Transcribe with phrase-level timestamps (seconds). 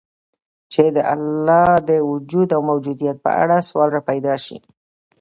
[0.71, 4.57] چي د الله د وجود او موجودیت په اړه سوال راته پیدا سي